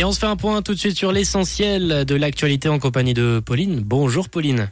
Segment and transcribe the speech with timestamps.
[0.00, 3.12] Et on se fait un point tout de suite sur l'essentiel de l'actualité en compagnie
[3.12, 3.82] de Pauline.
[3.84, 4.70] Bonjour Pauline.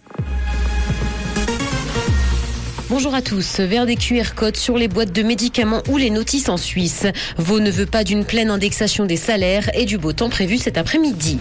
[2.88, 3.60] Bonjour à tous.
[3.60, 7.06] Vers des QR codes sur les boîtes de médicaments ou les notices en Suisse.
[7.36, 10.78] Vaud ne veut pas d'une pleine indexation des salaires et du beau temps prévu cet
[10.78, 11.38] après-midi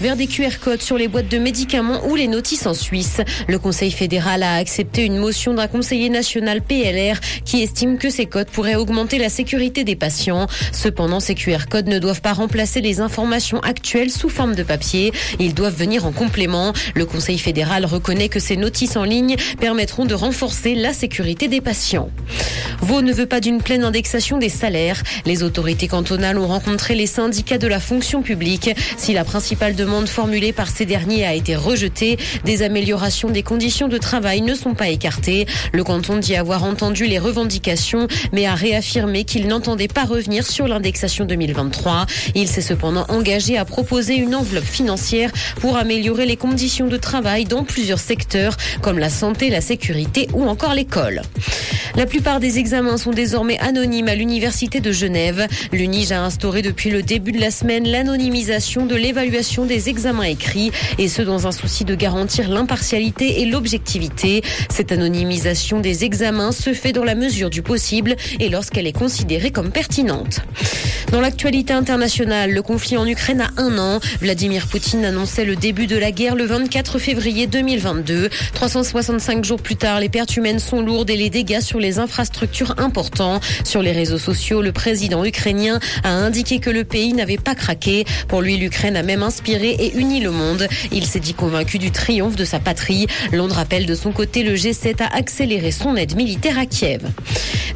[0.00, 3.20] vers des QR codes sur les boîtes de médicaments ou les notices en Suisse.
[3.48, 8.26] Le Conseil fédéral a accepté une motion d'un conseiller national PLR qui estime que ces
[8.26, 10.46] codes pourraient augmenter la sécurité des patients.
[10.72, 15.12] Cependant, ces QR codes ne doivent pas remplacer les informations actuelles sous forme de papier.
[15.38, 16.72] Ils doivent venir en complément.
[16.94, 21.60] Le Conseil fédéral reconnaît que ces notices en ligne permettront de renforcer la sécurité des
[21.60, 22.10] patients.
[22.80, 25.02] Vaud ne veut pas d'une pleine indexation des salaires.
[25.26, 28.70] Les autorités cantonales ont rencontré les syndicats de la fonction publique.
[28.96, 32.16] Si la principale demande demande formulée par ces derniers a été rejetée.
[32.44, 35.46] Des améliorations des conditions de travail ne sont pas écartées.
[35.72, 40.68] Le canton dit avoir entendu les revendications, mais a réaffirmé qu'il n'entendait pas revenir sur
[40.68, 42.06] l'indexation 2023.
[42.36, 47.44] Il s'est cependant engagé à proposer une enveloppe financière pour améliorer les conditions de travail
[47.44, 51.22] dans plusieurs secteurs, comme la santé, la sécurité ou encore l'école.
[51.96, 55.48] La plupart des examens sont désormais anonymes à l'Université de Genève.
[55.72, 60.72] L'UNIGE a instauré depuis le début de la semaine l'anonymisation de l'évaluation des examens écrits
[60.98, 64.42] et ce dans un souci de garantir l'impartialité et l'objectivité.
[64.68, 69.50] Cette anonymisation des examens se fait dans la mesure du possible et lorsqu'elle est considérée
[69.50, 70.40] comme pertinente.
[71.12, 74.00] Dans l'actualité internationale, le conflit en Ukraine a un an.
[74.20, 78.28] Vladimir Poutine annonçait le début de la guerre le 24 février 2022.
[78.54, 82.74] 365 jours plus tard, les pertes humaines sont lourdes et les dégâts sur les infrastructures
[82.78, 83.40] importants.
[83.64, 88.04] Sur les réseaux sociaux, le président ukrainien a indiqué que le pays n'avait pas craqué.
[88.28, 90.66] Pour lui, l'Ukraine a même inspiré et uni le monde.
[90.92, 93.06] Il s'est dit convaincu du triomphe de sa patrie.
[93.32, 97.02] Londres appelle de son côté le G7 à accélérer son aide militaire à Kiev.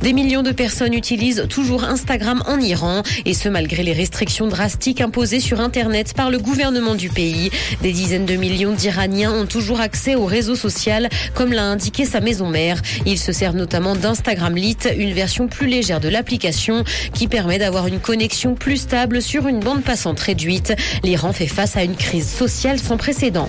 [0.03, 5.01] Des millions de personnes utilisent toujours Instagram en Iran, et ce malgré les restrictions drastiques
[5.01, 7.51] imposées sur Internet par le gouvernement du pays.
[7.83, 12.20] Des dizaines de millions d'Iraniens ont toujours accès au réseau social, comme l'a indiqué sa
[12.20, 12.80] maison mère.
[13.07, 17.86] Ils se servent notamment d'Instagram Lite, une version plus légère de l'application qui permet d'avoir
[17.86, 20.74] une connexion plus stable sur une bande passante réduite.
[21.02, 23.48] L'Iran fait face à une crise sociale sans précédent.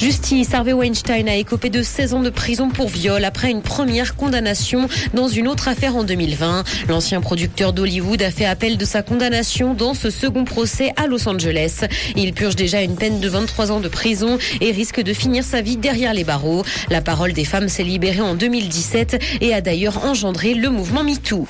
[0.00, 4.16] Justice, Harvey Weinstein a écopé de 16 ans de prison pour viol après une première
[4.16, 6.64] condamnation dans une autre affaire en 2020.
[6.88, 11.28] L'ancien producteur d'Hollywood a fait appel de sa condamnation dans ce second procès à Los
[11.28, 11.82] Angeles.
[12.16, 15.60] Il purge déjà une peine de 23 ans de prison et risque de finir sa
[15.60, 16.64] vie derrière les barreaux.
[16.88, 21.46] La parole des femmes s'est libérée en 2017 et a d'ailleurs engendré le mouvement MeToo.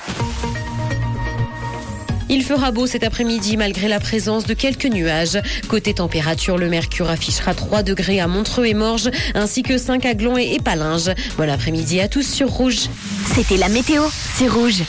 [2.33, 5.37] Il fera beau cet après-midi malgré la présence de quelques nuages.
[5.67, 10.13] Côté température, le mercure affichera 3 degrés à Montreux et Morges, ainsi que 5 à
[10.13, 11.11] Glon et Palinges.
[11.37, 12.87] Bon après-midi à tous sur Rouge.
[13.35, 14.03] C'était la météo,
[14.37, 14.81] c'est Rouge.